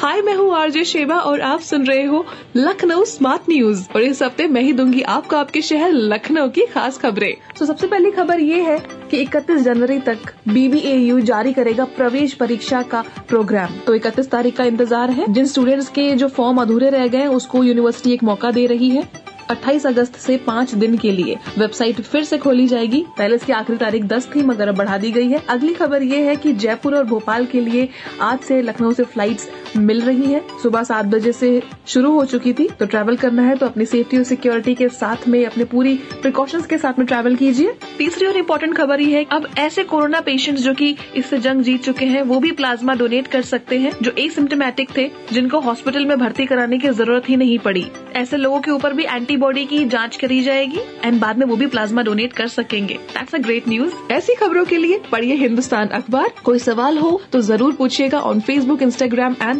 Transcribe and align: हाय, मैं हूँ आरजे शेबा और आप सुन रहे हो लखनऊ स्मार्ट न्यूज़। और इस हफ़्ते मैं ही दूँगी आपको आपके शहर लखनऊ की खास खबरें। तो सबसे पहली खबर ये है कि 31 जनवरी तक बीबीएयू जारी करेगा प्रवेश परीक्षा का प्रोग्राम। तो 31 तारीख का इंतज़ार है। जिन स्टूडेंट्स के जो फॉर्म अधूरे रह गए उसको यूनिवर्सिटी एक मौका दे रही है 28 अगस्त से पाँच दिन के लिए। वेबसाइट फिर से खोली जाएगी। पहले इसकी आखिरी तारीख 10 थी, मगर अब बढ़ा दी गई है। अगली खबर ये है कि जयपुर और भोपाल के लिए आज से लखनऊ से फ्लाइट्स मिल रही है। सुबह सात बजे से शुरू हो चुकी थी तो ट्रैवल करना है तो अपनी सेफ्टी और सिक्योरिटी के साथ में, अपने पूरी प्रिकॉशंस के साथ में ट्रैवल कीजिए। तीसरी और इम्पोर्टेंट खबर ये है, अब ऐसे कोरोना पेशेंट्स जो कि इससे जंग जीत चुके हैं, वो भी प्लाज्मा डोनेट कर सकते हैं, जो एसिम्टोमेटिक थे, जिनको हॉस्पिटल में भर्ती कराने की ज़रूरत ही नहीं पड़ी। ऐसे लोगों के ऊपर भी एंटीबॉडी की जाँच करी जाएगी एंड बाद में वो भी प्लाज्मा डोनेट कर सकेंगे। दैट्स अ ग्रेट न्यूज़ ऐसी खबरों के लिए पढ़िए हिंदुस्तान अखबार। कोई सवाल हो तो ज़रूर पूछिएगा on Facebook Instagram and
हाय, 0.00 0.20
मैं 0.22 0.34
हूँ 0.34 0.54
आरजे 0.56 0.82
शेबा 0.84 1.14
और 1.20 1.40
आप 1.40 1.60
सुन 1.60 1.84
रहे 1.86 2.02
हो 2.02 2.24
लखनऊ 2.56 3.04
स्मार्ट 3.04 3.48
न्यूज़। 3.50 3.82
और 3.94 4.02
इस 4.02 4.22
हफ़्ते 4.22 4.46
मैं 4.46 4.60
ही 4.62 4.72
दूँगी 4.72 5.02
आपको 5.04 5.36
आपके 5.36 5.62
शहर 5.62 5.92
लखनऊ 5.92 6.48
की 6.48 6.64
खास 6.66 6.98
खबरें। 6.98 7.34
तो 7.58 7.66
सबसे 7.66 7.86
पहली 7.86 8.10
खबर 8.10 8.40
ये 8.40 8.62
है 8.62 8.78
कि 9.10 9.16
31 9.16 9.62
जनवरी 9.62 9.98
तक 9.98 10.32
बीबीएयू 10.48 11.20
जारी 11.20 11.52
करेगा 11.52 11.84
प्रवेश 11.96 12.34
परीक्षा 12.34 12.82
का 12.82 13.04
प्रोग्राम। 13.28 13.78
तो 13.86 13.94
31 13.94 14.30
तारीख 14.30 14.56
का 14.56 14.64
इंतज़ार 14.64 15.10
है। 15.10 15.32
जिन 15.32 15.46
स्टूडेंट्स 15.46 15.88
के 15.88 16.14
जो 16.14 16.28
फॉर्म 16.28 16.60
अधूरे 16.62 16.90
रह 16.90 17.06
गए 17.08 17.26
उसको 17.28 17.64
यूनिवर्सिटी 17.64 18.12
एक 18.12 18.24
मौका 18.24 18.50
दे 18.50 18.66
रही 18.66 18.90
है 18.90 19.08
28 19.50 19.86
अगस्त 19.86 20.16
से 20.16 20.36
पाँच 20.36 20.74
दिन 20.74 20.96
के 20.96 21.10
लिए। 21.12 21.36
वेबसाइट 21.58 22.00
फिर 22.00 22.24
से 22.24 22.38
खोली 22.38 22.66
जाएगी। 22.66 23.04
पहले 23.18 23.36
इसकी 23.36 23.52
आखिरी 23.52 23.78
तारीख 23.78 24.04
10 24.04 24.28
थी, 24.34 24.42
मगर 24.42 24.68
अब 24.68 24.76
बढ़ा 24.76 24.98
दी 24.98 25.10
गई 25.12 25.28
है। 25.28 25.42
अगली 25.48 25.72
खबर 25.74 26.02
ये 26.02 26.20
है 26.24 26.36
कि 26.36 26.52
जयपुर 26.54 26.96
और 26.96 27.04
भोपाल 27.04 27.46
के 27.46 27.60
लिए 27.60 27.88
आज 28.20 28.38
से 28.38 28.60
लखनऊ 28.62 28.92
से 28.92 29.04
फ्लाइट्स 29.04 29.48
मिल 29.76 30.00
रही 30.02 30.32
है। 30.32 30.42
सुबह 30.62 30.82
सात 30.82 31.06
बजे 31.06 31.32
से 31.32 31.62
शुरू 31.88 32.12
हो 32.12 32.24
चुकी 32.26 32.52
थी 32.52 32.68
तो 32.70 32.86
ट्रैवल 32.86 33.16
करना 33.16 33.42
है 33.42 33.56
तो 33.56 33.66
अपनी 33.66 33.84
सेफ्टी 33.86 34.18
और 34.18 34.24
सिक्योरिटी 34.24 34.74
के 34.74 34.88
साथ 34.90 35.28
में, 35.28 35.44
अपने 35.46 35.64
पूरी 35.66 35.94
प्रिकॉशंस 36.22 36.66
के 36.66 36.78
साथ 36.78 36.98
में 36.98 37.06
ट्रैवल 37.06 37.36
कीजिए। 37.36 37.72
तीसरी 37.98 38.26
और 38.26 38.36
इम्पोर्टेंट 38.36 38.76
खबर 38.76 39.00
ये 39.00 39.16
है, 39.16 39.24
अब 39.26 39.46
ऐसे 39.58 39.84
कोरोना 39.84 40.20
पेशेंट्स 40.20 40.62
जो 40.62 40.74
कि 40.74 40.94
इससे 41.16 41.38
जंग 41.40 41.62
जीत 41.62 41.82
चुके 41.82 42.06
हैं, 42.06 42.22
वो 42.22 42.38
भी 42.40 42.50
प्लाज्मा 42.52 42.94
डोनेट 42.94 43.26
कर 43.26 43.42
सकते 43.44 43.78
हैं, 43.78 43.92
जो 44.02 44.12
एसिम्टोमेटिक 44.18 44.96
थे, 44.96 45.08
जिनको 45.32 45.60
हॉस्पिटल 45.60 46.06
में 46.06 46.18
भर्ती 46.18 46.46
कराने 46.46 46.78
की 46.78 46.88
ज़रूरत 46.90 47.28
ही 47.28 47.36
नहीं 47.36 47.58
पड़ी। 47.60 47.86
ऐसे 48.16 48.36
लोगों 48.36 48.60
के 48.60 48.70
ऊपर 48.70 48.92
भी 48.92 49.04
एंटीबॉडी 49.06 49.64
की 49.66 49.84
जाँच 49.86 50.16
करी 50.16 50.40
जाएगी 50.42 50.80
एंड 51.04 51.20
बाद 51.20 51.38
में 51.38 51.46
वो 51.46 51.56
भी 51.56 51.66
प्लाज्मा 51.68 52.02
डोनेट 52.02 52.32
कर 52.32 52.48
सकेंगे। 52.48 52.94
दैट्स 52.94 53.34
अ 53.34 53.38
ग्रेट 53.38 53.68
न्यूज़ 53.68 54.12
ऐसी 54.12 54.34
खबरों 54.36 54.64
के 54.64 54.76
लिए 54.76 55.00
पढ़िए 55.12 55.34
हिंदुस्तान 55.36 55.88
अखबार। 55.90 56.32
कोई 56.44 56.58
सवाल 56.58 56.98
हो 56.98 57.20
तो 57.32 57.40
ज़रूर 57.42 57.72
पूछिएगा 57.74 58.20
on 58.20 58.40
Facebook 58.40 58.82
Instagram 58.82 59.36
and 59.42 59.59